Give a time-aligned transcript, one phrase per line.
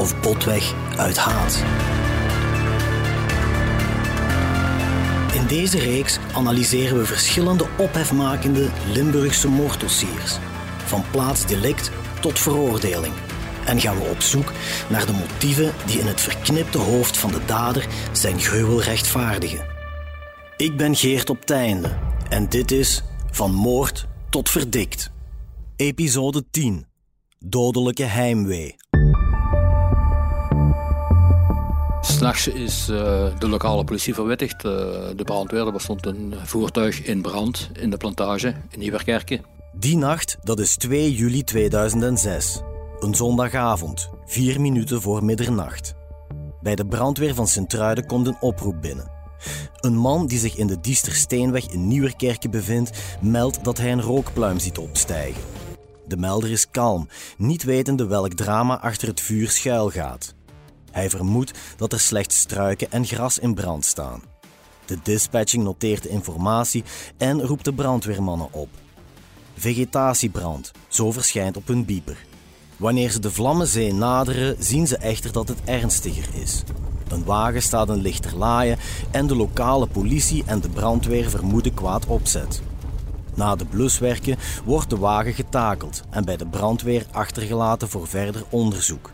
[0.00, 1.64] of botweg uit haat.
[5.34, 10.38] In deze reeks analyseren we verschillende ophefmakende Limburgse moorddossiers,
[10.84, 11.90] van plaatsdelict
[12.20, 13.14] tot veroordeling.
[13.64, 14.52] En gaan we op zoek
[14.88, 19.66] naar de motieven die in het verknipte hoofd van de dader zijn gruwel rechtvaardigen.
[20.56, 21.98] Ik ben Geert op Teinde
[22.28, 25.10] en dit is Van Moord tot Verdikt.
[25.76, 26.86] Episode 10
[27.38, 28.76] Dodelijke heimwee.
[32.00, 32.98] S'nachts is uh,
[33.38, 34.64] de lokale politie verwittigd.
[34.64, 34.70] Uh,
[35.16, 39.44] de brandweer, er bestond een voertuig in brand in de plantage in Nieuwerkerken.
[39.72, 42.60] Die nacht, dat is 2 juli 2006.
[42.98, 45.94] Een zondagavond, vier minuten voor middernacht.
[46.60, 49.10] Bij de brandweer van Sint-Truiden komt een oproep binnen.
[49.80, 54.58] Een man die zich in de Diestersteenweg in Nieuwerkerken bevindt, meldt dat hij een rookpluim
[54.58, 55.42] ziet opstijgen.
[56.06, 60.34] De melder is kalm, niet wetende welk drama achter het vuur schuilgaat.
[60.90, 64.22] Hij vermoedt dat er slechts struiken en gras in brand staan.
[64.84, 66.84] De dispatching noteert de informatie
[67.16, 68.68] en roept de brandweermannen op.
[69.54, 72.24] Vegetatiebrand, zo verschijnt op hun bieper.
[72.76, 76.62] Wanneer ze de Vlammenzee naderen, zien ze echter dat het ernstiger is.
[77.08, 78.78] Een wagen staat een lichter laaien
[79.10, 82.62] en de lokale politie en de brandweer vermoeden kwaad opzet.
[83.34, 89.10] Na de bluswerken wordt de wagen getakeld en bij de brandweer achtergelaten voor verder onderzoek.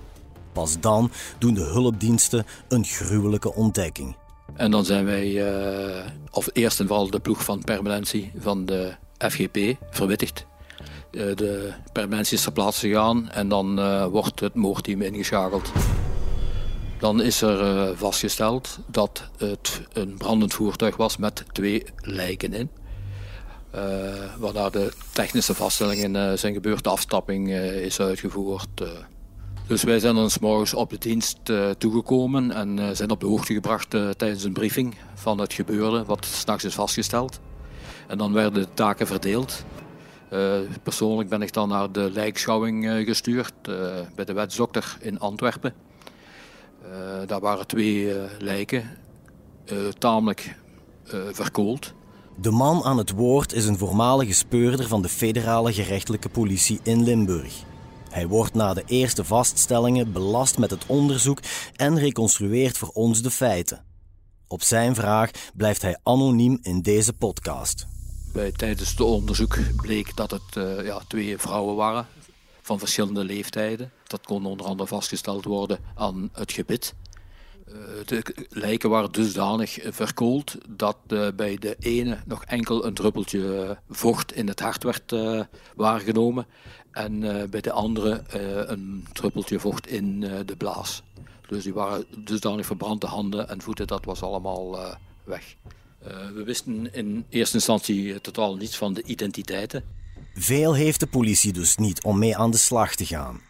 [0.57, 4.17] Pas dan doen de hulpdiensten een gruwelijke ontdekking.
[4.55, 8.95] En dan zijn wij, uh, of eerst en vooral de ploeg van permanentie van de
[9.19, 10.47] FGP, verwittigd.
[11.11, 15.73] Uh, de permanentie is ter plaatse gegaan en dan uh, wordt het moordteam ingeschakeld.
[16.99, 22.71] Dan is er vastgesteld dat het een brandend voertuig was met twee lijken in.
[24.39, 28.83] Waarna de technische vaststellingen zijn gebeurd, de afstapping is uitgevoerd.
[29.67, 33.21] Dus wij zijn dan s morgens op de dienst uh, toegekomen en uh, zijn op
[33.21, 37.41] de hoogte gebracht uh, tijdens een briefing van het gebeurde, wat s'nachts is vastgesteld.
[38.07, 39.65] En dan werden de taken verdeeld.
[40.83, 43.53] persoonlijk ben ik dan naar de lijkschouwing gestuurd
[44.15, 45.75] bij de wetsdokter in Antwerpen.
[47.27, 48.99] daar waren twee lijken,
[49.99, 50.57] tamelijk
[51.33, 51.93] verkoold.
[52.41, 57.03] De man aan het woord is een voormalige speurder van de federale gerechtelijke politie in
[57.03, 57.65] Limburg.
[58.11, 61.41] Hij wordt na de eerste vaststellingen belast met het onderzoek
[61.77, 63.85] en reconstrueert voor ons de feiten.
[64.49, 67.87] Op zijn vraag blijft hij anoniem in deze podcast.
[68.33, 72.07] Bij, tijdens het onderzoek bleek dat het uh, ja, twee vrouwen waren
[72.63, 73.91] van verschillende leeftijden.
[74.07, 76.95] Dat kon onder andere vastgesteld worden aan het gebit.
[77.69, 77.75] Uh,
[78.05, 84.33] de lijken waren dusdanig verkoold dat uh, bij de ene nog enkel een druppeltje vocht
[84.33, 85.15] in het hart werd
[85.77, 86.47] waargenomen
[86.97, 91.03] en uh, bij de andere uh, een druppeltje vocht in uh, de blaas.
[91.49, 95.57] Dus die waren dusdanig verbrand, de handen en voeten, dat was allemaal weg.
[96.35, 99.85] we wisten in eerste instantie totaal niets van de identiteiten.
[100.35, 103.41] Veel heeft de politie dus niet om mee aan de slag te gaan.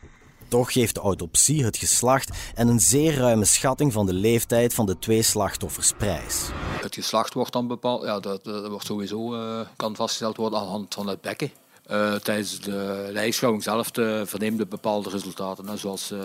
[0.49, 4.87] Toch geeft de autopsie het geslacht en een zeer ruime schatting van de leeftijd van
[4.87, 6.49] de twee slachtoffers prijs.
[6.81, 9.37] Het geslacht wordt dan bepaald, ja, dat, dat wordt sowieso,
[9.77, 11.51] kan vastgesteld worden aan de hand van het bekken.
[11.91, 13.91] Uh, tijdens de lijkschouwing zelf
[14.25, 15.79] verneemde bepaalde resultaten.
[15.79, 16.21] Zoals uh,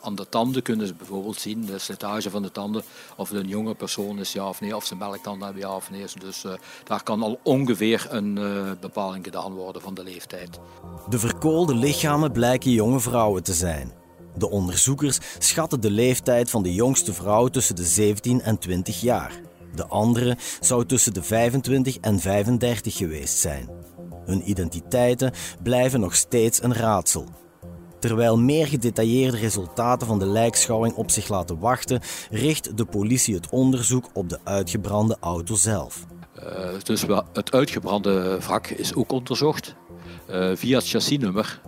[0.00, 2.82] aan de tanden kunnen ze bijvoorbeeld zien, de slijtage van de tanden,
[3.16, 5.90] of het een jonge persoon is ja of nee, of ze melktanden hebben ja of
[5.90, 6.04] nee.
[6.20, 6.44] Dus
[6.84, 8.34] daar kan al ongeveer een
[8.80, 10.58] bepaling gedaan worden van de leeftijd.
[11.08, 13.92] De verkoolde lichamen blijken jonge vrouwen te zijn.
[14.36, 19.40] De onderzoekers schatten de leeftijd van de jongste vrouw tussen de 17 en 20 jaar.
[19.74, 23.68] De andere zou tussen de 25 en 35 geweest zijn.
[24.26, 25.32] Hun identiteiten
[25.62, 27.24] blijven nog steeds een raadsel.
[28.00, 32.00] Terwijl meer gedetailleerde resultaten van de lijkschouwing op zich laten wachten,
[32.30, 36.06] richt de politie het onderzoek op de uitgebrande auto zelf.
[36.38, 39.74] Uh, dus het uitgebrande wrak is ook onderzocht.
[40.30, 41.60] Uh, via het chassisnummer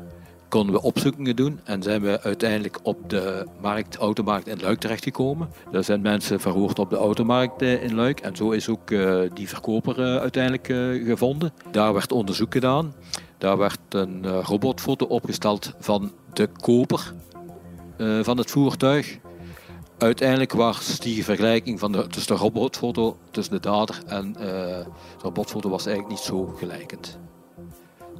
[0.48, 5.48] konden we opzoekingen doen en zijn we uiteindelijk op de markt, automarkt in Luik terechtgekomen.
[5.70, 9.20] Daar zijn mensen verhoord op de automarkt eh, in Luik en zo is ook uh,
[9.34, 10.66] die verkoper uh, uiteindelijk
[11.06, 11.52] gevonden.
[11.70, 12.94] Daar werd onderzoek gedaan.
[13.38, 17.12] Daar werd een robotfoto opgesteld van de koper.
[18.22, 19.18] van het voertuig.
[19.98, 24.84] Uiteindelijk was die vergelijking van de, tussen de robotfoto, tussen de dader en de
[25.22, 27.18] robotfoto was eigenlijk niet zo gelijkend.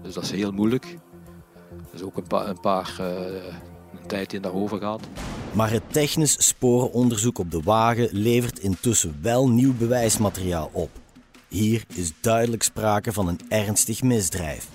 [0.02, 0.96] Dus dat is heel moeilijk.
[1.96, 3.06] Er is ook een, pa een paar uh,
[3.92, 5.00] een tijd in daarover gaat.
[5.52, 10.90] Maar het technisch sporenonderzoek op de wagen levert intussen wel nieuw bewijsmateriaal op.
[11.48, 14.68] Hier is duidelijk sprake van een ernstig misdrijf.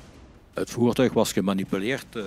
[0.54, 2.06] Het voertuig was gemanipuleerd.
[2.16, 2.24] Uh,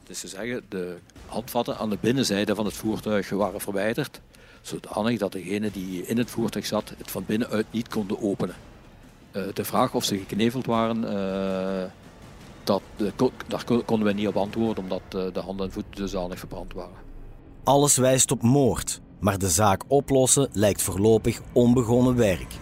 [0.00, 0.96] het is te zeggen, de
[1.26, 4.20] handvatten aan de binnenzijde van het voertuig waren verwijderd,
[4.60, 8.56] zodanig dat degene die in het voertuig zat het van binnenuit niet konden openen.
[9.32, 11.04] Uh, de vraag of ze gekneveld waren,
[12.66, 12.82] dat,
[13.46, 17.04] daar konden we niet op antwoorden, omdat de handen en voeten dusdanig verbrand waren.
[17.64, 22.54] Alles wijst op moord, maar de zaak oplossen lijkt voorlopig onbegonnen werk.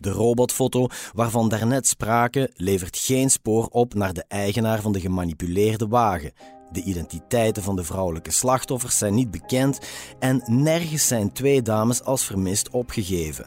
[0.00, 5.88] De robotfoto waarvan daarnet sprake levert geen spoor op naar de eigenaar van de gemanipuleerde
[5.88, 6.32] wagen.
[6.72, 9.78] De identiteiten van de vrouwelijke slachtoffers zijn niet bekend
[10.18, 13.46] en nergens zijn twee dames als vermist opgegeven.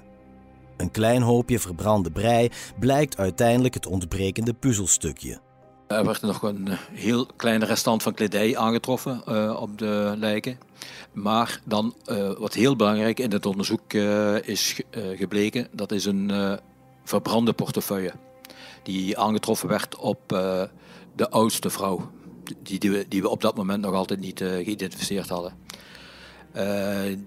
[0.78, 2.50] Een klein hoopje verbrande brei
[2.80, 5.39] blijkt uiteindelijk het ontbrekende puzzelstukje.
[5.88, 10.58] Er werd nog een eh, heel kleine restant van kledij aangetroffen uh, op de lijken.
[11.12, 11.96] Maar dan,
[12.38, 13.94] wat heel belangrijk in het onderzoek
[14.44, 16.60] is gebleken, dat is een
[17.04, 18.12] verbrande portefeuille.
[18.84, 20.20] Die aangetroffen werd op
[21.16, 22.12] de oudste vrouw.
[22.64, 25.54] Die, die, we, die we op dat moment nog altijd niet geïdentificeerd hadden.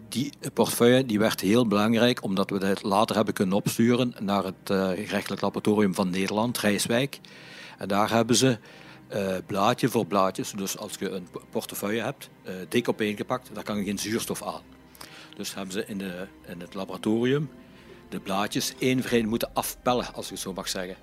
[0.08, 4.56] die portefeuille die werd heel belangrijk omdat we dat later hebben kunnen opsturen naar het
[4.98, 7.20] gerechtelijk laboratorium van Nederland, Rijswijk.
[7.78, 8.58] En daar hebben ze
[9.14, 13.84] uh, blaadje voor blaadje, dus als je een portefeuille hebt, uh, dik opeengepakt, daar kan
[13.84, 14.62] geen zuurstof aan.
[15.36, 17.50] Dus hebben ze in, de, in het laboratorium
[18.08, 20.96] de blaadjes één voor één moeten afpellen, als ik het zo mag zeggen.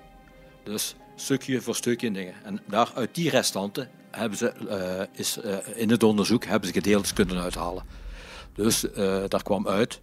[0.64, 2.34] Dus stukje voor stukje dingen.
[2.44, 5.38] En daar, uit die restanten hebben ze, uh, is,
[5.76, 7.84] in het onderzoek hebben ze gedeeltes kunnen uithalen.
[8.54, 8.86] Dus
[9.28, 10.02] daar kwam uit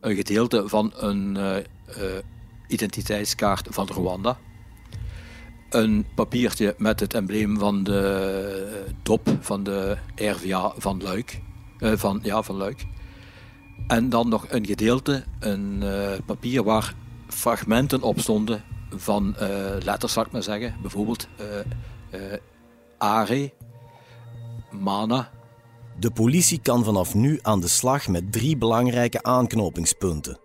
[0.00, 1.38] een gedeelte van een
[2.68, 4.38] identiteitskaart van Rwanda
[5.74, 11.40] een papiertje met het embleem van de top van de RVA van Luik.
[11.78, 12.86] Uh, van, ja, van Luik.
[13.86, 16.94] En dan nog een gedeelte, een uh, papier waar
[17.28, 19.48] fragmenten op stonden van uh,
[19.84, 20.74] letters, zal ik maar zeggen.
[20.80, 21.28] Bijvoorbeeld
[22.98, 23.52] Are,
[24.70, 25.30] Mana.
[25.98, 30.38] De politie kan vanaf nu aan de slag met drie belangrijke aanknopingspunten.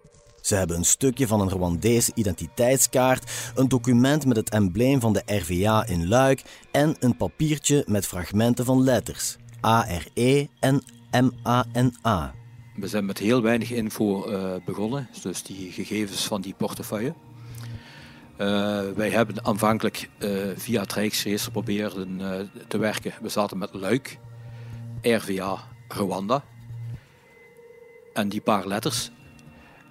[0.47, 5.21] Ze hebben een stukje van een Rwandese identiteitskaart, een document met het embleem van de
[5.25, 12.33] RVA in Luik en een papiertje met fragmenten van letters ARE en MANA.
[12.75, 17.13] We zijn met heel weinig info uh, begonnen, dus die gegevens van die portefeuille.
[18.37, 22.19] Uh, wij hebben aanvankelijk uh, via het Rijksregister proberen
[22.67, 23.13] te werken.
[23.21, 24.19] We zaten met Luik,
[25.01, 25.57] RVA,
[25.87, 26.43] Rwanda.
[28.13, 29.11] En die paar letters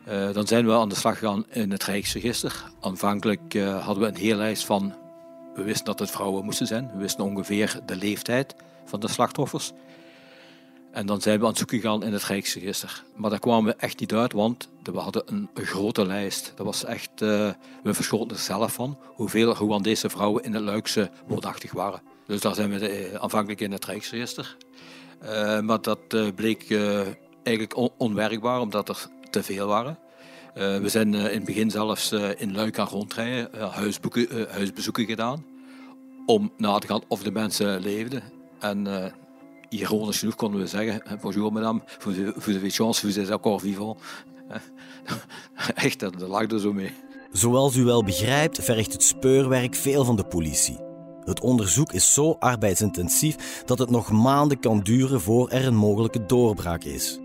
[0.08, 2.64] uh, dan zijn we aan de slag gegaan in het Rijksregister.
[2.80, 4.94] Aanvankelijk uh, hadden we een hele lijst van.
[5.54, 6.90] We wisten dat het vrouwen moesten zijn.
[6.92, 8.54] We wisten ongeveer de leeftijd
[8.84, 9.72] van de slachtoffers.
[10.92, 13.02] En dan zijn we aan het zoeken gegaan in het Rijksregister.
[13.14, 16.52] Maar daar kwamen we echt niet uit, want we hadden een, grote lijst.
[16.54, 17.50] Dat was echt, uh,
[17.82, 22.00] we verschoten er zelf van hoeveel Rwandese vrouwen in het Luikse woonachtig waren.
[22.26, 24.56] Dus daar zijn we aanvankelijk in het Rijksregister.
[25.62, 26.70] maar dat bleek
[27.42, 29.98] eigenlijk on onwerkbaar, omdat er te veel waren.
[30.54, 33.48] Uh, we zijn uh, in het begin zelfs uh, in Luik gaan rondrijden,
[34.50, 35.44] huisbezoeken gedaan,
[36.26, 38.22] om na te gaan of de mensen leefden.
[38.58, 39.12] En
[39.68, 41.80] ironisch genoeg konden we zeggen, bonjour madame,
[42.36, 43.98] vous avez chance, vous êtes encore vivant.
[45.74, 46.92] Echt, dat lag er zo mee.
[47.32, 50.78] Zoals u wel begrijpt, vergt het speurwerk veel van de politie.
[51.24, 56.26] Het onderzoek is zo arbeidsintensief dat het nog maanden kan duren voor er een mogelijke
[56.26, 57.20] doorbraak is.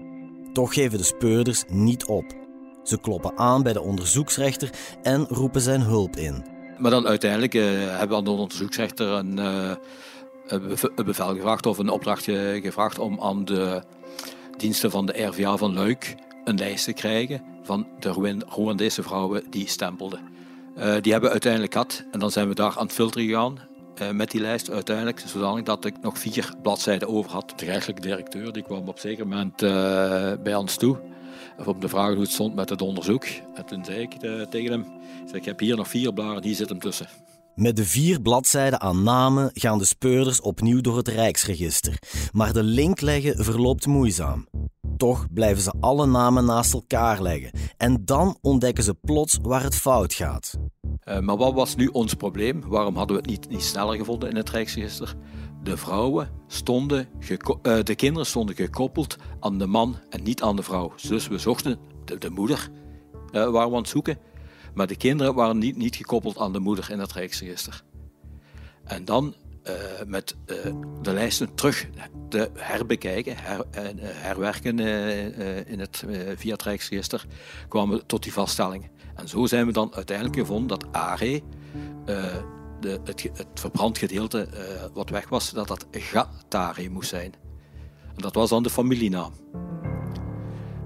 [0.53, 2.25] Toch geven de speurders niet op.
[2.83, 4.69] Ze kloppen aan bij de onderzoeksrechter
[5.01, 6.45] en roepen zijn hulp in.
[6.77, 9.71] Maar dan uiteindelijk uh, hebben we aan de onderzoeksrechter een, uh,
[10.47, 13.83] een bevel gevraagd of een opdrachtje gevraagd om aan de
[14.57, 18.09] diensten van de RVA van Luik een lijst te krijgen van de
[18.49, 20.19] Rwandese vrouwen die stempelden.
[20.77, 23.59] Uh, die hebben we uiteindelijk gehad en dan zijn we daar aan het filteren gegaan
[24.13, 27.53] met die lijst uiteindelijk, zodanig dat ik nog vier bladzijden over had.
[27.55, 29.69] De rechtelijke directeur die kwam op zeker moment uh,
[30.43, 30.99] bij ons toe.
[31.65, 33.25] Om de vraag hoe het stond met het onderzoek.
[33.53, 34.85] En toen zei ik uh, tegen hem,
[35.27, 37.07] ik, ik heb hier nog vier bladen, die zitten tussen.
[37.55, 41.97] Met de vier bladzijden aan namen gaan de speurders opnieuw door het Rijksregister.
[42.31, 44.47] Maar de link leggen verloopt moeizaam.
[44.97, 47.51] Toch blijven ze alle namen naast elkaar leggen.
[47.77, 50.57] En dan ontdekken ze plots waar het fout gaat.
[51.05, 52.61] Uh, maar wat was nu ons probleem?
[52.67, 55.15] Waarom hadden we het niet, niet sneller gevonden in het Rijksregister?
[55.63, 57.07] de vrouwen stonden,
[57.83, 60.93] de kinderen stonden gekoppeld aan de man en niet aan de vrouw.
[61.07, 62.69] Dus we zochten de, de moeder,
[63.13, 64.17] uh, waren we aan het zoeken.
[64.73, 67.83] Maar de kinderen waren niet, niet gekoppeld aan de moeder in het Rijksregister.
[68.83, 69.35] En dan
[69.67, 69.73] uh,
[70.07, 71.87] met uh, de lijsten terug
[72.29, 74.79] te herbekijken, her, uh, herwerken
[75.67, 76.03] in het,
[76.35, 77.25] via het Rijksregister,
[77.67, 78.89] kwamen we tot die vaststelling.
[79.15, 81.41] En zo zijn we dan uiteindelijk gevonden dat ARE,
[82.79, 84.47] de, het, het verbrand gedeelte
[84.93, 87.33] wat weg was, dat dat Gatare moest zijn.
[88.15, 89.33] En dat was dan de familienaam.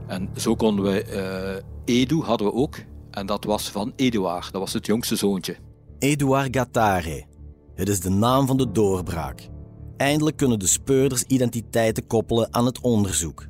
[0.07, 2.75] En zo konden we, Edu hadden we ook,
[3.11, 5.55] en dat was van Eduard, dat was het jongste zoontje.
[5.99, 7.33] Eduard Gatare.
[7.75, 9.49] Het is de naam van de doorbraak.
[9.97, 13.45] Eindelijk kunnen de speurders identiteiten koppelen aan het onderzoek.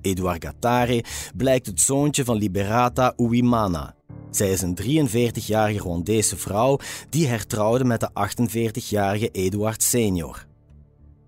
[0.00, 1.04] Eduard Gatare
[1.36, 3.94] blijkt het zoontje van Liberata Uwimana.
[4.30, 6.78] Zij is een 43-jarige Rwandese vrouw
[7.10, 10.46] die hertrouwde met de 48-jarige Eduard senior.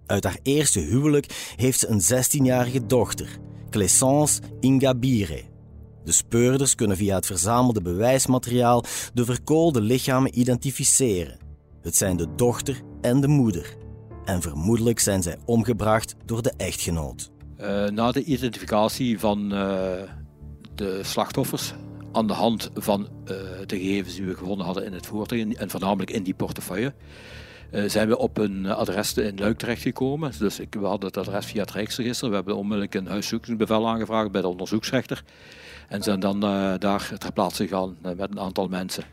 [0.07, 3.39] Uit haar eerste huwelijk heeft ze een 16-jarige dochter,
[3.71, 5.43] Clessence Ingabire.
[6.05, 11.48] De speurders kunnen via het verzamelde bewijsmateriaal de verkoolde lichamen identificeren.
[11.83, 13.77] Het zijn de dochter en de moeder.
[14.25, 17.31] En vermoedelijk zijn zij omgebracht door de echtgenoot.
[17.61, 19.61] Uh, na de identificatie van uh,
[20.75, 21.75] de slachtoffers
[22.13, 23.27] aan de hand van uh,
[23.67, 26.93] de gegevens die we gevonden hadden in het voertuig en voornamelijk in die portefeuille,
[27.87, 30.33] zijn we op een adres in Luik terechtgekomen.
[30.39, 32.29] Dus ik, we hadden het adres via het Rijksregister.
[32.29, 35.25] We hebben onmiddellijk een huiszoekingsbevel aangevraagd bij de onderzoeksrechter.
[35.89, 36.41] En zijn dan
[36.79, 39.05] daar ter plaatse gegaan met een aantal mensen.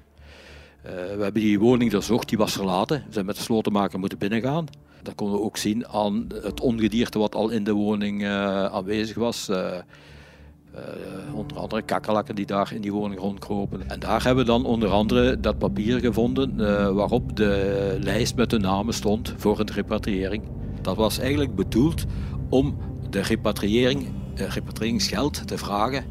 [0.86, 3.04] Uh, we hebben die woning doorzocht, die was verlaten.
[3.08, 4.66] We zijn met de slotenmaker moeten binnengaan.
[5.02, 9.16] Dat konden we ook zien aan het ongedierte wat al in de woning uh, aanwezig
[9.16, 9.50] was.
[9.50, 9.72] Uh,
[11.34, 13.90] onder andere kakkerlakken die daar in die woning rondkropen.
[13.90, 16.56] En daar hebben we dan onder andere dat papier gevonden
[16.96, 20.44] waarop de lijst met de namen stond voor een repatriëring.
[20.82, 22.06] Dat was eigenlijk bedoeld
[22.50, 22.78] om
[23.10, 26.06] de repatriëring, repatriëringsgeld te vragen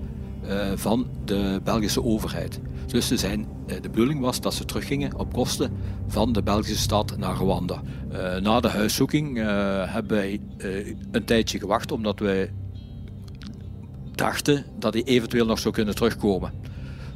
[0.75, 2.61] van de Belgische overheid.
[2.95, 5.73] Dus zijn, eh, de bedoeling was dat ze teruggingen op kosten
[6.07, 7.83] van de Belgische stad naar Rwanda.
[8.13, 9.45] Uh, na de huiszoeking uh,
[9.93, 10.41] hebben wij
[11.11, 12.53] een tijdje gewacht omdat wij
[14.13, 16.53] dachten dat hij eventueel nog zou kunnen terugkomen.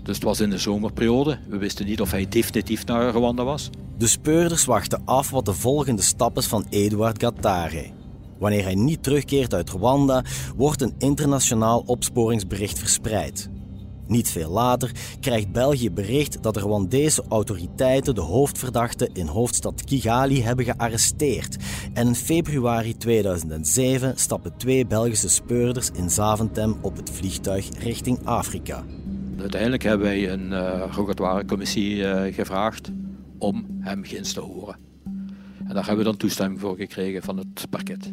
[0.02, 1.38] Dus het was in de zomerperiode.
[1.48, 3.70] We wisten niet of hij definitief naar Rwanda was.
[3.98, 7.90] De speurders wachten af wat de volgende stap is van Eduard Gattare.
[8.38, 10.24] Wanneer hij niet terugkeert uit Rwanda,
[10.56, 13.50] wordt een internationaal opsporingsbericht verspreid.
[14.08, 20.42] Niet veel later krijgt België bericht dat de Rwandese autoriteiten de hoofdverdachte in hoofdstad Kigali
[20.42, 21.56] hebben gearresteerd.
[21.92, 28.84] En in februari 2007 stappen twee Belgische speurders in Zaventem op het vliegtuig richting Afrika.
[29.40, 32.90] Uiteindelijk hebben wij een uh, commissie uh, gevraagd
[33.38, 34.76] om hem ginst te horen.
[35.58, 38.10] En daar hebben we dan toestemming voor gekregen van het parket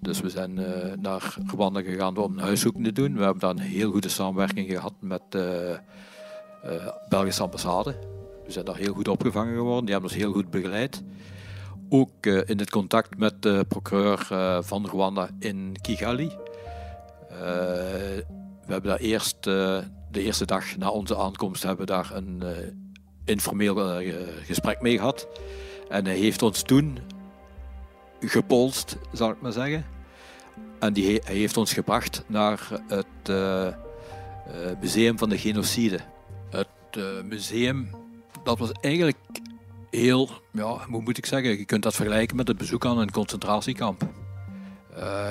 [0.00, 0.66] Dus we zijn uh,
[1.00, 3.16] naar Rwanda gegaan om een huiszoeking te doen.
[3.16, 5.78] We hebben daar een heel goede samenwerking gehad met de
[6.64, 7.98] uh, uh, Belgische ambassade.
[8.44, 9.84] We zijn daar heel goed opgevangen geworden.
[9.84, 11.02] Die hebben ons heel goed begeleid.
[11.88, 14.26] Ook eh, in het contact met de procureur
[14.60, 16.30] van Rwanda in Kigali.
[17.28, 18.24] we
[18.66, 22.42] hebben daar eerst, de eerste dag na onze aankomst, hebben we daar een
[23.24, 24.02] informeel
[24.42, 25.28] gesprek mee gehad.
[25.88, 26.98] En hij heeft ons toen
[28.20, 29.86] gepolst, zal ik maar zeggen.
[30.78, 33.72] En die, heeft ons gebracht naar het uh, uh,
[34.80, 36.00] Museum van de Genocide.
[36.50, 37.90] Het uh, museum,
[38.42, 39.16] dat was eigenlijk
[39.90, 43.10] heel, ja, hoe moet ik zeggen, je kunt dat vergelijken met het bezoek aan een
[43.10, 44.08] concentratiekamp.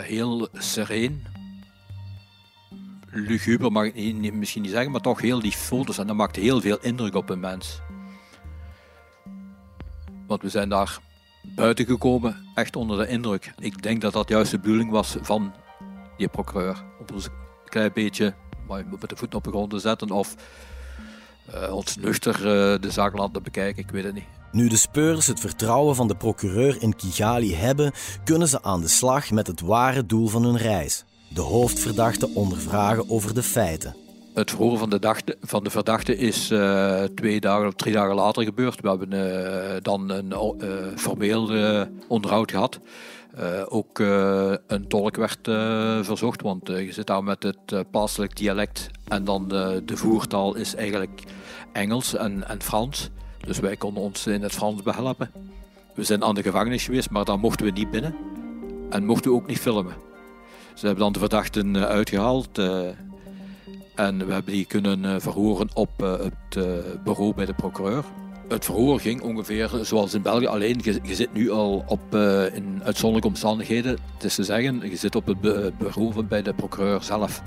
[0.01, 1.25] heel sereen,
[3.11, 6.39] luguber mag ik niet, misschien niet zeggen, maar toch heel die foto's en dat maakte
[6.39, 7.79] heel veel indruk op een mens.
[10.27, 10.99] Want we zijn daar
[11.55, 13.53] buiten gekomen, echt onder de indruk.
[13.59, 15.53] Ik denk dat dat juist de bedoeling was van
[16.17, 16.83] die procureur.
[16.99, 17.31] Om ons een
[17.69, 18.33] klein beetje
[18.67, 20.35] met de voet op de grond te zetten of
[21.53, 24.27] uh, ons nuchter uh, de zaak laten bekijken, ik weet het niet.
[24.51, 27.91] Nu de speurders het vertrouwen van de procureur in Kigali hebben,
[28.23, 31.05] kunnen ze aan de slag met het ware doel van hun reis.
[31.29, 33.95] De hoofdverdachte ondervragen over de feiten.
[34.37, 38.15] Het verhoor van de, dag, van de verdachte is uh, twee dagen of drie dagen
[38.15, 38.81] later gebeurd.
[38.81, 40.33] We hebben uh, dan een
[40.97, 41.49] formeel
[42.07, 42.79] onderhoud gehad.
[43.67, 43.99] ook
[44.67, 45.39] een tolk werd
[46.05, 48.89] verzocht, want je zit daar met het plaatselijk dialect.
[49.07, 49.47] En dan
[49.85, 51.23] de voertaal is eigenlijk
[51.73, 53.09] Engels en, en Frans.
[53.45, 55.31] Dus wij konden ons in het Frans behelpen.
[55.95, 58.15] We zijn aan de gevangenis geweest, maar daar mochten we niet binnen.
[58.89, 59.95] En mochten we ook niet filmen.
[60.73, 62.59] Ze hebben dan de verdachten uitgehaald
[63.97, 66.63] en we hebben die kunnen eh, verhoren op eh, het eh,
[67.03, 68.03] bureau bij de procureur.
[68.47, 70.45] Het verhoor ging ongeveer zoals in België.
[70.45, 72.15] Alleen, je, zit nu al op,
[72.53, 73.97] in uitzonderlijke omstandigheden.
[74.13, 75.41] Het is te zeggen, je zit op het
[75.77, 77.41] bureau bij de procureur zelf.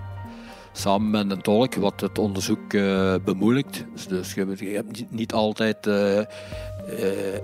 [0.73, 3.85] Samen met een tolk, wat het onderzoek uh, bemoeilijkt.
[4.09, 5.89] Dus, je, je, hebt niet, altijd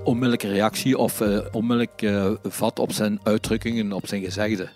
[0.05, 1.23] onmiddellijke reactie of
[1.53, 4.69] onmiddellijk vat op zijn uitdrukkingen, op zijn gezegde.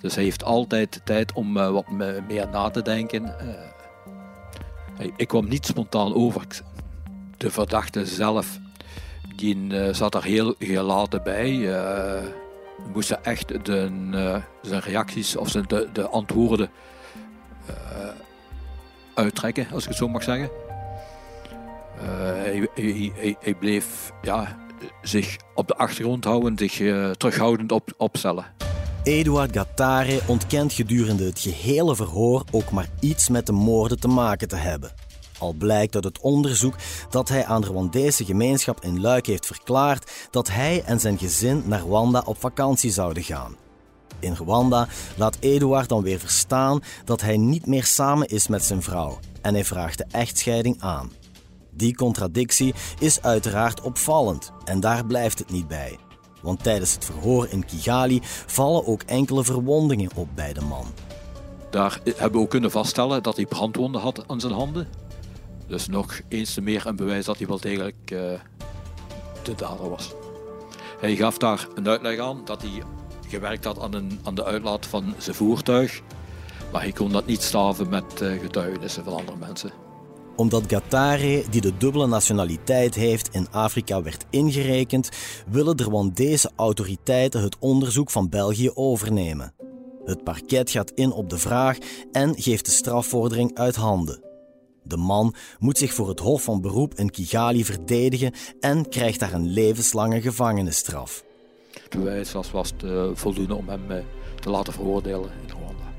[0.00, 1.90] Dus hij heeft altijd tijd om wat
[2.28, 3.34] meer na te denken.
[5.16, 6.46] ik kwam niet spontaan over
[7.36, 8.58] de verdachte zelf,
[9.36, 11.50] die uh, zat er heel gelaten bij.
[11.50, 12.22] Uh,
[12.92, 16.70] moesten echt de, zijn reacties of zijn, de, de antwoorden
[19.14, 20.50] uittrekken, als ik het zo mag zeggen.
[23.40, 24.56] Hij, bleef ja,
[25.02, 26.72] zich op de achtergrond houden, zich
[27.16, 28.67] terughoudend op, opstellen.
[29.08, 34.48] Eduard Gattare ontkent gedurende het gehele verhoor ook maar iets met de moorden te maken
[34.48, 34.92] te hebben.
[35.38, 36.74] Al blijkt uit het onderzoek
[37.10, 41.62] dat hij aan de Rwandese gemeenschap in Luik heeft verklaard dat hij en zijn gezin
[41.66, 43.56] naar Rwanda op vakantie zouden gaan.
[44.18, 48.82] In Rwanda laat Eduard dan weer verstaan dat hij niet meer samen is met zijn
[48.82, 51.12] vrouw en hij vraagt de echtscheiding aan.
[51.70, 55.98] Die contradictie is uiteraard opvallend en daar blijft het niet bij.
[56.48, 60.86] Want tijdens het verhoor in Kigali vallen ook enkele verwondingen op bij de man.
[61.70, 64.88] Daar hebben we ook kunnen vaststellen dat hij brandwonden had aan zijn handen.
[65.66, 68.18] Dus nog eens te meer een bewijs dat hij wel degelijk uh,
[69.42, 70.14] de dader was.
[71.00, 72.82] Hij gaf daar een uitleg aan dat hij
[73.28, 76.00] gewerkt had aan, een, aan de uitlaat van zijn voertuig.
[76.72, 79.72] Maar hij kon dat niet staven met uh, getuigenissen van andere mensen.
[80.38, 85.08] Omdat Gatare, die de dubbele nationaliteit heeft, in Afrika werd ingerekend,
[85.50, 89.54] willen de Rwandese autoriteiten het onderzoek van België overnemen.
[90.04, 91.78] Het parket gaat in op de vraag
[92.12, 94.22] en geeft de strafvordering uit handen.
[94.82, 99.32] De man moet zich voor het Hof van Beroep in Kigali verdedigen en krijgt daar
[99.32, 101.24] een levenslange gevangenisstraf.
[101.82, 104.04] Het bewijs was, was te voldoende om hem eh,
[104.40, 105.92] te laten veroordelen in Rwanda.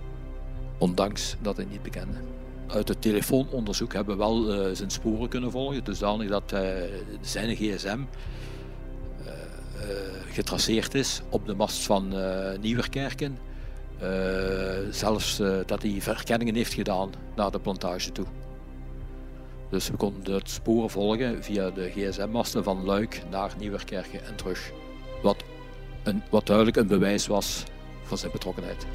[0.78, 2.18] Ondanks dat hij niet bekende.
[2.70, 6.60] Uit het telefoononderzoek hebben we wel uh, zijn sporen kunnen volgen, dusdanig dat uh,
[7.22, 9.32] zijn gsm uh,
[10.32, 12.14] getraceerd is op de mast van
[12.62, 13.38] Nieuwerkerken.
[14.90, 18.26] zelfs dat hij verkenningen heeft gedaan naar de plantage toe.
[19.70, 24.72] Dus we konden het sporen volgen via de gsm-masten van Luik naar Nieuwerkerken en terug.
[25.22, 25.44] Wat,
[26.04, 27.64] een, wat duidelijk een bewijs was
[28.04, 28.86] van zijn betrokkenheid.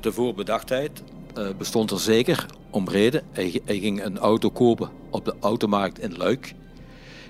[0.00, 1.02] De voorbedachtheid
[1.38, 3.22] uh, bestond er zeker om reden.
[3.32, 6.54] Hij, ging een auto kopen op de automarkt in Luik.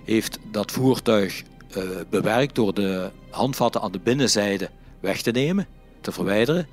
[0.04, 1.42] Heeft dat voertuig
[1.76, 5.66] uh, bewerkt door de handvatten aan de binnenzijde weg te nemen,
[6.00, 6.66] te verwijderen.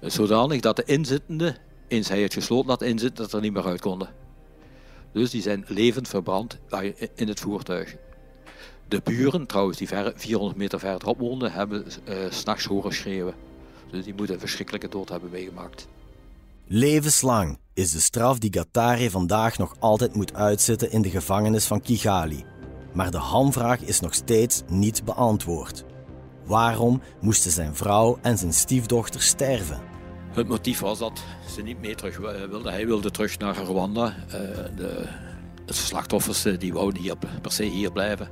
[0.00, 1.56] Zodanig dat de inzittenden,
[1.88, 4.08] eens hij het gesloten had inzitten, dat er niet meer uit konden.
[5.12, 6.58] Dus die zijn levend verbrand
[7.14, 7.96] in het voertuig.
[8.88, 13.34] De buren, trouwens, die ver, 400 meter verderop woonden, hebben uh, s'nachts horen schreeuwen.
[13.90, 15.88] Dus die moeten een verschrikkelijke dood hebben meegemaakt.
[16.72, 21.80] Levenslang is de straf die Gatari vandaag nog altijd moet uitzitten in de gevangenis van
[21.80, 22.44] Kigali.
[22.92, 25.84] Maar de hamvraag is nog steeds niet beantwoord.
[26.44, 29.80] Waarom moesten zijn vrouw en zijn stiefdochter sterven?
[30.32, 31.22] Het motief was dat
[31.54, 32.70] ze niet meer terug wilde.
[32.70, 34.14] Hij wilde terug naar Rwanda.
[34.26, 34.32] Uh,
[34.76, 35.08] de,
[35.66, 38.28] slachtoffers eh, die wouden hier per se hier blijven.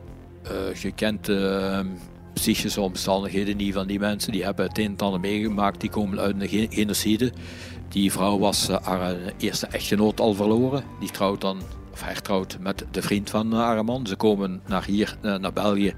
[0.81, 1.85] Je kent de
[2.33, 4.33] psychische omstandigheden niet van die mensen.
[4.33, 5.81] Die hebben het een en ander meegemaakt.
[5.81, 7.33] Die komen uit een genocide.
[7.88, 10.85] Die vrouw was haar eerste echtgenoot al verloren.
[11.01, 11.61] Die trouwt dan,
[11.92, 14.07] of hertrouwt met de vriend van haar man.
[14.07, 15.94] Ze komen naar hier, naar België.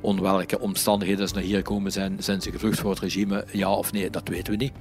[0.00, 3.44] Onder welke omstandigheden ze naar hier komen zijn, zijn ze gevlucht voor het regime?
[3.52, 4.72] Ja of nee, dat weten we niet.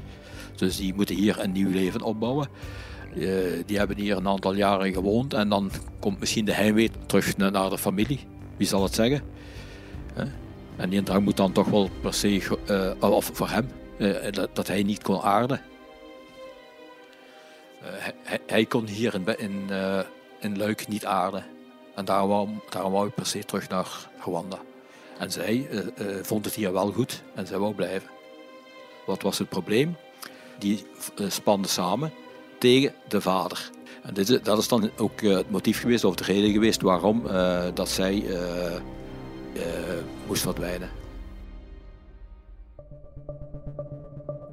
[0.56, 2.48] Dus die moeten hier een nieuw leven opbouwen.
[3.66, 7.70] Die hebben hier een aantal jaren gewoond en dan komt misschien de heimwee terug naar
[7.70, 8.20] de familie.
[8.58, 9.22] Wie zal het zeggen?
[10.76, 12.58] En die moet dan toch wel per se,
[13.00, 13.68] of voor hem,
[14.54, 15.62] dat, hij niet kon aarden.
[17.82, 19.70] Hij, hij, kon hier in, in,
[20.40, 21.46] in Luik niet aarden.
[21.96, 24.60] En daarom wou, daarom wou hij per se terug naar Rwanda.
[25.18, 25.68] En zij
[26.22, 28.10] vond het hier wel goed en zij wou blijven.
[29.06, 29.98] Wat was het probleem?
[30.60, 30.86] die
[31.18, 32.12] eh, spanden samen
[32.60, 33.70] tegen de vader.
[34.04, 37.26] En dit, dat is dan ook eh, het motief geweest, of de reden geweest waarom
[37.26, 38.38] uh, dat zij uh,
[40.28, 40.90] moest verdwijnen.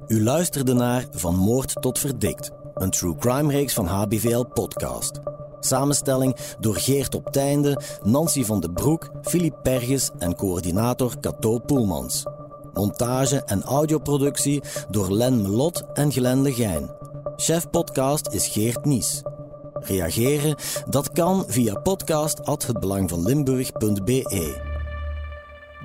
[0.07, 5.19] U luisterde naar Van Moord tot Verdikt, een true crime reeks van HBVL Podcast.
[5.59, 12.25] Samenstelling door Geert op Teinde, Nancy van de Broek, Filip Perges en coördinator Cato Poelmans.
[12.73, 16.89] Montage en audioproductie door Len Melot en Glenn Legijn.
[17.35, 19.21] Chef podcast is Geert Nies.
[19.73, 20.55] Reageren?
[20.89, 24.66] Dat kan via podcast.hetbelangvanlimburg.be.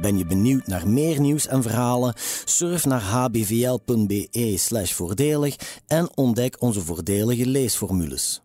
[0.02, 2.14] Ben je benieuwd naar meer nieuws en verhalen?
[2.44, 8.41] Surf naar hbvl.be slash voordelig en ontdek onze voordelige leesformules.